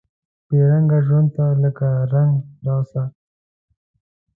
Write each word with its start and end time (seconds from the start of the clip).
بې 0.47 0.59
رنګه 0.69 0.97
ژوند 1.05 1.27
ته 1.35 1.45
لکه 1.61 1.87
رنګ 2.13 2.33
راسه 2.65 3.03